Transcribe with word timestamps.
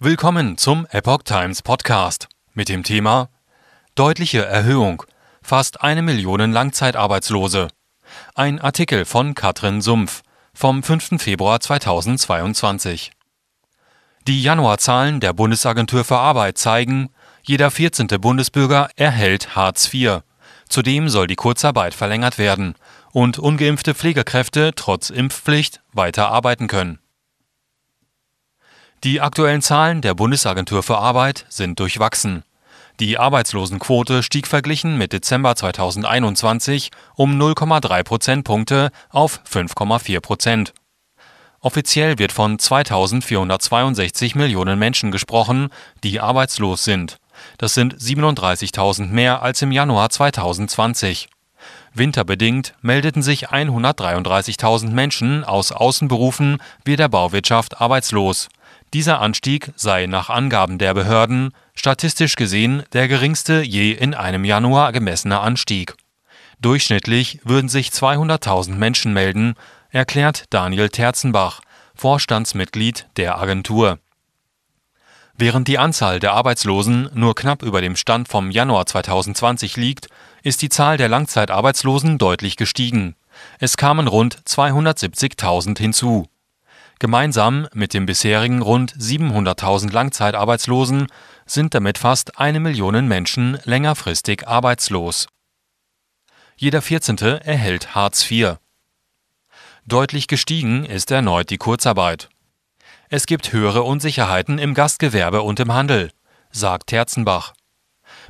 Willkommen 0.00 0.56
zum 0.56 0.86
Epoch 0.90 1.24
Times 1.24 1.60
Podcast 1.60 2.28
mit 2.54 2.68
dem 2.68 2.84
Thema 2.84 3.30
Deutliche 3.96 4.44
Erhöhung. 4.44 5.02
Fast 5.42 5.80
eine 5.80 6.02
Million 6.02 6.52
Langzeitarbeitslose. 6.52 7.66
Ein 8.36 8.60
Artikel 8.60 9.04
von 9.04 9.34
Katrin 9.34 9.80
Sumpf 9.80 10.22
vom 10.54 10.84
5. 10.84 11.20
Februar 11.20 11.58
2022. 11.58 13.10
Die 14.28 14.40
Januarzahlen 14.40 15.18
der 15.18 15.32
Bundesagentur 15.32 16.04
für 16.04 16.18
Arbeit 16.18 16.58
zeigen, 16.58 17.08
jeder 17.42 17.72
14. 17.72 18.06
Bundesbürger 18.20 18.90
erhält 18.94 19.56
Hartz 19.56 19.92
IV. 19.92 20.20
Zudem 20.68 21.08
soll 21.08 21.26
die 21.26 21.34
Kurzarbeit 21.34 21.92
verlängert 21.92 22.38
werden 22.38 22.76
und 23.10 23.40
ungeimpfte 23.40 23.96
Pflegekräfte 23.96 24.70
trotz 24.76 25.10
Impfpflicht 25.10 25.80
weiter 25.92 26.28
arbeiten 26.28 26.68
können. 26.68 27.00
Die 29.04 29.20
aktuellen 29.20 29.62
Zahlen 29.62 30.00
der 30.00 30.14
Bundesagentur 30.14 30.82
für 30.82 30.98
Arbeit 30.98 31.46
sind 31.48 31.78
durchwachsen. 31.78 32.42
Die 32.98 33.16
Arbeitslosenquote 33.16 34.24
stieg 34.24 34.48
verglichen 34.48 34.98
mit 34.98 35.12
Dezember 35.12 35.54
2021 35.54 36.90
um 37.14 37.40
0,3 37.40 38.02
Prozentpunkte 38.02 38.90
auf 39.10 39.40
5,4 39.48 40.20
Prozent. 40.20 40.74
Offiziell 41.60 42.18
wird 42.18 42.32
von 42.32 42.58
2462 42.58 44.34
Millionen 44.34 44.80
Menschen 44.80 45.12
gesprochen, 45.12 45.68
die 46.02 46.18
arbeitslos 46.18 46.82
sind. 46.82 47.18
Das 47.56 47.74
sind 47.74 47.96
37.000 47.96 49.06
mehr 49.06 49.42
als 49.42 49.62
im 49.62 49.70
Januar 49.70 50.10
2020. 50.10 51.28
Winterbedingt 51.94 52.74
meldeten 52.80 53.22
sich 53.22 53.50
133.000 53.50 54.90
Menschen 54.90 55.44
aus 55.44 55.70
Außenberufen 55.70 56.58
wie 56.84 56.96
der 56.96 57.08
Bauwirtschaft 57.08 57.80
arbeitslos. 57.80 58.48
Dieser 58.94 59.20
Anstieg 59.20 59.72
sei 59.76 60.06
nach 60.06 60.30
Angaben 60.30 60.78
der 60.78 60.94
Behörden 60.94 61.52
statistisch 61.74 62.36
gesehen 62.36 62.84
der 62.92 63.06
geringste 63.06 63.62
je 63.62 63.92
in 63.92 64.14
einem 64.14 64.44
Januar 64.44 64.92
gemessene 64.92 65.40
Anstieg. 65.40 65.94
Durchschnittlich 66.60 67.40
würden 67.44 67.68
sich 67.68 67.90
200.000 67.90 68.74
Menschen 68.74 69.12
melden, 69.12 69.54
erklärt 69.90 70.44
Daniel 70.50 70.88
Terzenbach, 70.88 71.60
Vorstandsmitglied 71.94 73.06
der 73.16 73.38
Agentur. 73.38 73.98
Während 75.36 75.68
die 75.68 75.78
Anzahl 75.78 76.18
der 76.18 76.32
Arbeitslosen 76.32 77.10
nur 77.14 77.34
knapp 77.36 77.62
über 77.62 77.80
dem 77.80 77.94
Stand 77.94 78.26
vom 78.26 78.50
Januar 78.50 78.86
2020 78.86 79.76
liegt, 79.76 80.08
ist 80.42 80.62
die 80.62 80.68
Zahl 80.68 80.96
der 80.96 81.08
Langzeitarbeitslosen 81.08 82.18
deutlich 82.18 82.56
gestiegen. 82.56 83.14
Es 83.60 83.76
kamen 83.76 84.08
rund 84.08 84.36
270.000 84.46 85.78
hinzu. 85.78 86.26
Gemeinsam 87.00 87.68
mit 87.72 87.94
den 87.94 88.06
bisherigen 88.06 88.60
rund 88.60 88.92
700.000 88.92 89.92
Langzeitarbeitslosen 89.92 91.06
sind 91.46 91.74
damit 91.74 91.96
fast 91.96 92.38
eine 92.40 92.58
Million 92.58 93.06
Menschen 93.06 93.58
längerfristig 93.64 94.48
arbeitslos. 94.48 95.28
Jeder 96.56 96.82
14. 96.82 97.18
erhält 97.18 97.94
Hartz 97.94 98.28
IV. 98.28 98.56
Deutlich 99.86 100.26
gestiegen 100.26 100.84
ist 100.84 101.12
erneut 101.12 101.50
die 101.50 101.56
Kurzarbeit. 101.56 102.30
Es 103.08 103.26
gibt 103.26 103.52
höhere 103.52 103.84
Unsicherheiten 103.84 104.58
im 104.58 104.74
Gastgewerbe 104.74 105.42
und 105.42 105.60
im 105.60 105.72
Handel, 105.72 106.10
sagt 106.50 106.88
Terzenbach. 106.88 107.54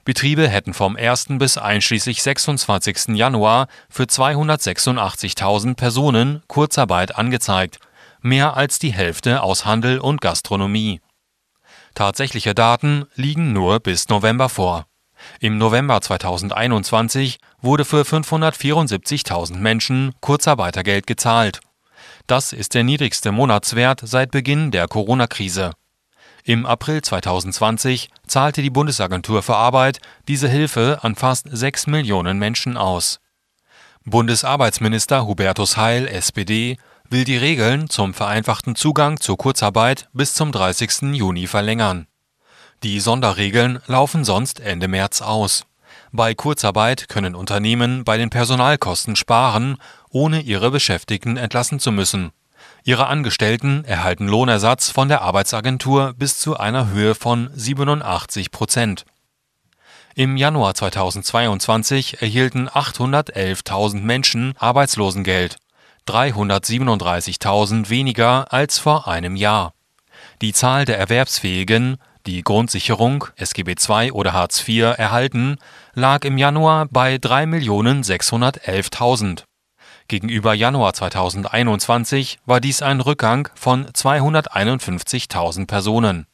Betriebe 0.05 0.47
hätten 0.47 0.75
vom 0.75 0.97
1. 0.97 1.27
bis 1.39 1.57
einschließlich 1.57 2.23
26. 2.23 3.17
Januar 3.17 3.69
für 3.89 4.05
286.000 4.05 5.75
Personen 5.75 6.43
Kurzarbeit 6.49 7.17
angezeigt 7.17 7.79
mehr 8.21 8.57
als 8.57 8.79
die 8.79 8.93
Hälfte 8.93 9.43
aus 9.43 9.65
Handel 9.65 9.99
und 9.99 10.21
Gastronomie. 10.21 11.01
Tatsächliche 11.95 12.55
Daten 12.55 13.07
liegen 13.15 13.53
nur 13.53 13.81
bis 13.81 14.09
November 14.09 14.49
vor. 14.49 14.87
Im 15.41 15.59
November 15.59 16.01
2021 16.01 17.39
wurde 17.61 17.85
für 17.85 18.03
574.000 18.03 19.57
Menschen 19.57 20.15
Kurzarbeitergeld 20.21 21.07
gezahlt. 21.07 21.61
Das 22.27 22.53
ist 22.53 22.75
der 22.75 22.85
niedrigste 22.85 23.33
Monatswert 23.33 24.01
seit 24.05 24.31
Beginn 24.31 24.71
der 24.71 24.87
Corona-Krise. 24.87 25.73
Im 26.45 26.67
April 26.67 27.03
2020 27.03 28.11
zahlte 28.27 28.63
die 28.63 28.71
Bundesagentur 28.71 29.43
für 29.43 29.57
Arbeit 29.57 30.01
diese 30.29 30.49
Hilfe 30.49 31.01
an 31.03 31.15
fast 31.15 31.49
6 31.51 31.89
Millionen 31.89 32.39
Menschen 32.39 32.77
aus. 32.77 33.21
Bundesarbeitsminister 34.05 35.27
Hubertus 35.27 35.77
Heil, 35.77 36.07
SPD, 36.07 36.79
will 37.11 37.25
die 37.25 37.37
Regeln 37.37 37.89
zum 37.89 38.13
vereinfachten 38.13 38.77
Zugang 38.77 39.19
zur 39.19 39.39
Kurzarbeit 39.39 40.09
bis 40.13 40.35
zum 40.35 40.53
30. 40.53 41.15
Juni 41.15 41.47
verlängern. 41.47 42.07
Die 42.83 43.01
Sonderregeln 43.01 43.81
laufen 43.87 44.25
sonst 44.25 44.61
Ende 44.61 44.89
März 44.89 45.23
aus. 45.23 45.65
Bei 46.13 46.35
Kurzarbeit 46.35 47.09
können 47.09 47.35
Unternehmen 47.35 48.05
bei 48.05 48.19
den 48.19 48.31
Personalkosten 48.31 49.17
sparen, 49.17 49.79
ohne 50.11 50.41
ihre 50.41 50.71
Beschäftigten 50.71 51.37
entlassen 51.37 51.81
zu 51.81 51.93
müssen. 51.93 52.31
Ihre 52.85 53.07
Angestellten 53.07 53.85
erhalten 53.85 54.29
Lohnersatz 54.29 54.91
von 54.91 55.09
der 55.09 55.23
Arbeitsagentur 55.23 56.15
bis 56.17 56.39
zu 56.39 56.57
einer 56.57 56.91
Höhe 56.91 57.15
von 57.15 57.51
87 57.55 58.51
Prozent. 58.51 59.05
Im 60.15 60.37
Januar 60.37 60.75
2022 60.75 62.23
erhielten 62.23 62.69
811.000 62.69 64.01
Menschen 64.01 64.55
Arbeitslosengeld. 64.59 65.57
337.000 66.09 67.91
weniger 67.91 68.53
als 68.53 68.79
vor 68.79 69.09
einem 69.09 69.35
Jahr. 69.37 69.73
Die 70.41 70.53
Zahl 70.53 70.85
der 70.85 70.99
Erwerbsfähigen, 70.99 71.97
die 72.27 72.43
Grundsicherung, 72.43 73.27
SGB 73.37 73.77
II 73.89 74.11
oder 74.13 74.33
Hartz 74.33 74.67
IV 74.67 74.99
erhalten, 74.99 75.59
lag 75.95 76.25
im 76.25 76.39
Januar 76.39 76.87
bei 76.87 77.17
3.611.000. 77.17 79.45
Gegenüber 80.09 80.55
Januar 80.55 80.95
2021 80.95 82.39
war 82.47 82.61
dies 82.61 82.83
ein 82.83 83.01
Rückgang 83.01 83.49
von 83.55 83.87
251.000 83.89 85.67
Personen. 85.67 86.27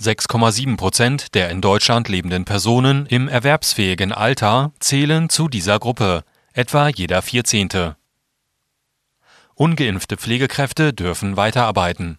6,7 0.00 0.76
Prozent 0.76 1.34
der 1.34 1.50
in 1.50 1.60
Deutschland 1.60 2.08
lebenden 2.08 2.44
Personen 2.44 3.06
im 3.06 3.28
erwerbsfähigen 3.28 4.12
Alter 4.12 4.72
zählen 4.80 5.28
zu 5.28 5.48
dieser 5.48 5.78
Gruppe, 5.78 6.24
etwa 6.52 6.88
jeder 6.88 7.22
Vierzehnte. 7.22 7.96
Ungeimpfte 9.58 10.18
Pflegekräfte 10.18 10.92
dürfen 10.92 11.38
weiterarbeiten. 11.38 12.18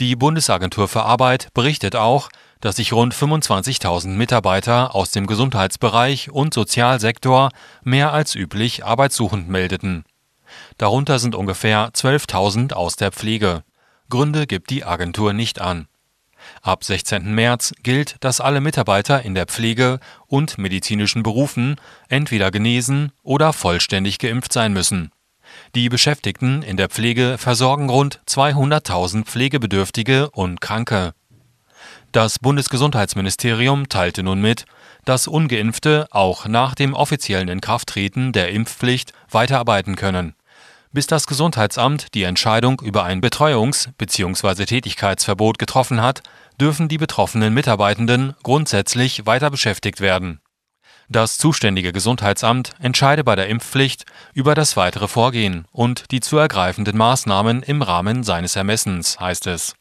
Die 0.00 0.16
Bundesagentur 0.16 0.88
für 0.88 1.04
Arbeit 1.04 1.54
berichtet 1.54 1.94
auch, 1.94 2.28
dass 2.60 2.74
sich 2.74 2.92
rund 2.92 3.14
25.000 3.14 4.08
Mitarbeiter 4.08 4.96
aus 4.96 5.12
dem 5.12 5.28
Gesundheitsbereich 5.28 6.32
und 6.32 6.52
Sozialsektor 6.52 7.50
mehr 7.84 8.12
als 8.12 8.34
üblich 8.34 8.84
arbeitssuchend 8.84 9.48
meldeten. 9.48 10.04
Darunter 10.76 11.20
sind 11.20 11.36
ungefähr 11.36 11.90
12.000 11.90 12.72
aus 12.72 12.96
der 12.96 13.12
Pflege. 13.12 13.62
Gründe 14.08 14.48
gibt 14.48 14.70
die 14.70 14.82
Agentur 14.82 15.32
nicht 15.32 15.60
an. 15.60 15.86
Ab 16.62 16.82
16. 16.82 17.32
März 17.32 17.74
gilt, 17.84 18.16
dass 18.24 18.40
alle 18.40 18.60
Mitarbeiter 18.60 19.22
in 19.22 19.36
der 19.36 19.46
Pflege 19.46 20.00
und 20.26 20.58
medizinischen 20.58 21.22
Berufen 21.22 21.76
entweder 22.08 22.50
genesen 22.50 23.12
oder 23.22 23.52
vollständig 23.52 24.18
geimpft 24.18 24.52
sein 24.52 24.72
müssen. 24.72 25.12
Die 25.74 25.88
Beschäftigten 25.88 26.62
in 26.62 26.76
der 26.76 26.88
Pflege 26.88 27.36
versorgen 27.38 27.88
rund 27.88 28.20
200.000 28.26 29.24
Pflegebedürftige 29.24 30.30
und 30.30 30.60
Kranke. 30.60 31.12
Das 32.12 32.40
Bundesgesundheitsministerium 32.40 33.88
teilte 33.88 34.22
nun 34.22 34.40
mit, 34.40 34.64
dass 35.04 35.28
ungeimpfte 35.28 36.08
auch 36.10 36.46
nach 36.46 36.74
dem 36.74 36.92
offiziellen 36.94 37.48
Inkrafttreten 37.48 38.32
der 38.32 38.50
Impfpflicht 38.50 39.12
weiterarbeiten 39.30 39.94
können. 39.94 40.34
Bis 40.92 41.06
das 41.06 41.28
Gesundheitsamt 41.28 42.14
die 42.14 42.24
Entscheidung 42.24 42.80
über 42.80 43.04
ein 43.04 43.20
Betreuungs- 43.20 43.90
bzw. 43.96 44.64
Tätigkeitsverbot 44.64 45.60
getroffen 45.60 46.02
hat, 46.02 46.22
dürfen 46.60 46.88
die 46.88 46.98
betroffenen 46.98 47.54
Mitarbeitenden 47.54 48.34
grundsätzlich 48.42 49.24
weiter 49.24 49.50
beschäftigt 49.50 50.00
werden 50.00 50.40
das 51.10 51.38
zuständige 51.38 51.92
Gesundheitsamt 51.92 52.70
entscheide 52.78 53.24
bei 53.24 53.34
der 53.34 53.48
Impfpflicht 53.48 54.04
über 54.32 54.54
das 54.54 54.76
weitere 54.76 55.08
Vorgehen 55.08 55.66
und 55.72 56.10
die 56.12 56.20
zu 56.20 56.38
ergreifenden 56.38 56.96
Maßnahmen 56.96 57.62
im 57.64 57.82
Rahmen 57.82 58.22
seines 58.22 58.54
Ermessens, 58.56 59.18
heißt 59.18 59.48
es. 59.48 59.74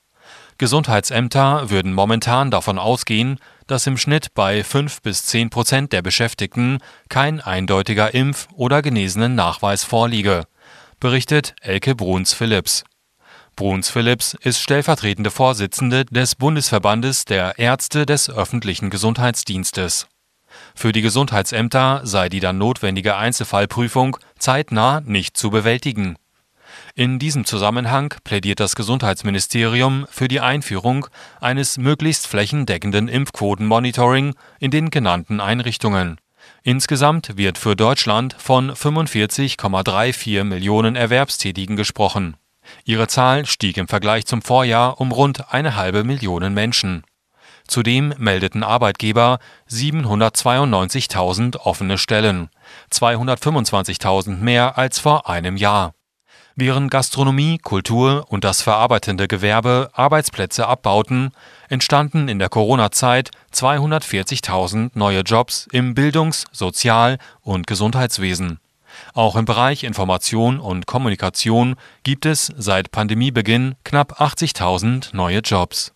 Gesundheitsämter 0.58 1.70
würden 1.70 1.94
momentan 1.94 2.52
davon 2.52 2.80
ausgehen, 2.80 3.40
dass 3.68 3.88
im 3.88 3.96
Schnitt 3.96 4.34
bei 4.34 4.64
5 4.64 5.04
bis 5.04 5.24
10 5.26 5.52
Prozent 5.52 5.94
der 5.94 6.02
Beschäftigten 6.02 6.80
kein 7.08 7.40
eindeutiger 7.40 8.14
Impf- 8.14 8.48
oder 8.56 8.82
genesenen 8.82 9.36
Nachweis 9.36 9.84
vorliege, 9.84 10.46
berichtet 11.00 11.54
Elke 11.62 11.96
Bruns-Philipps. 11.96 12.84
Bruns-Philipps 13.56 14.34
ist 14.42 14.60
stellvertretende 14.60 15.32
Vorsitzende 15.32 16.06
des 16.06 16.36
Bundesverbandes 16.36 17.26
der 17.26 17.60
Ärzte 17.60 18.06
des 18.06 18.30
öffentlichen 18.30 18.90
Gesundheitsdienstes. 18.90 20.08
Für 20.80 20.94
die 20.94 21.02
Gesundheitsämter 21.02 22.00
sei 22.06 22.30
die 22.30 22.40
dann 22.40 22.58
notwendige 22.58 23.18
Einzelfallprüfung 23.18 24.16
zeitnah 24.38 25.02
nicht 25.02 25.36
zu 25.36 25.50
bewältigen. 25.50 26.16
In 26.96 27.20
diesem 27.20 27.44
Zusammenhang 27.44 28.14
plädiert 28.24 28.62
das 28.62 28.78
Gesundheitsministerium 28.78 30.08
für 30.10 30.30
die 30.30 30.40
Einführung 30.40 31.08
eines 31.42 31.78
möglichst 31.78 32.28
flächendeckenden 32.28 33.10
Impfquotenmonitoring 33.10 34.36
in 34.60 34.72
den 34.72 34.90
genannten 34.90 35.42
Einrichtungen. 35.42 36.16
Insgesamt 36.64 37.36
wird 37.36 37.58
für 37.58 37.76
Deutschland 37.76 38.34
von 38.40 38.72
45,34 38.72 40.46
Millionen 40.46 40.96
Erwerbstätigen 40.96 41.76
gesprochen. 41.76 42.38
Ihre 42.86 43.10
Zahl 43.10 43.46
stieg 43.46 43.76
im 43.76 43.90
Vergleich 43.90 44.26
zum 44.28 44.42
Vorjahr 44.42 45.02
um 45.02 45.12
rund 45.12 45.52
eine 45.52 45.76
halbe 45.76 46.06
Million 46.06 46.54
Menschen. 46.54 47.04
Zudem 47.70 48.14
meldeten 48.18 48.64
Arbeitgeber 48.64 49.38
792.000 49.70 51.56
offene 51.58 52.00
Stellen, 52.00 52.50
225.000 52.92 54.38
mehr 54.38 54.80
als 54.80 54.98
vor 54.98 55.30
einem 55.30 55.56
Jahr. 55.56 55.94
Während 56.56 56.90
Gastronomie, 56.90 57.60
Kultur 57.60 58.26
und 58.28 58.44
das 58.44 58.64
verarbeitende 58.64 59.28
Gewerbe 59.28 59.92
Arbeitsplätze 59.94 60.68
abbauten, 60.68 61.30
entstanden 61.70 62.28
in 62.28 62.40
der 62.40 62.50
Corona-Zeit 62.50 63.30
240.000 63.54 64.90
neue 64.96 65.22
Jobs 65.22 65.68
im 65.72 65.94
Bildungs-, 65.94 66.46
Sozial- 66.52 67.20
und 67.42 67.68
Gesundheitswesen. 67.68 68.60
Auch 69.14 69.36
im 69.36 69.46
Bereich 69.46 69.84
Information 69.84 70.60
und 70.60 70.88
Kommunikation 70.88 71.76
gibt 72.02 72.26
es 72.26 72.52
seit 72.58 72.90
Pandemiebeginn 72.90 73.76
knapp 73.84 74.20
80.000 74.20 75.16
neue 75.16 75.42
Jobs 75.42 75.94